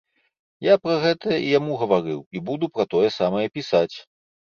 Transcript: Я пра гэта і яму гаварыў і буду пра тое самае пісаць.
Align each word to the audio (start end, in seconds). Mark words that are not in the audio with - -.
Я 0.67 0.77
пра 0.85 0.95
гэта 1.03 1.35
і 1.37 1.51
яму 1.59 1.75
гаварыў 1.81 2.19
і 2.39 2.41
буду 2.47 2.65
пра 2.79 2.85
тое 2.95 3.09
самае 3.19 3.45
пісаць. 3.59 3.95